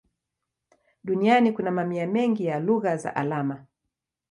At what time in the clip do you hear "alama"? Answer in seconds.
3.15-3.65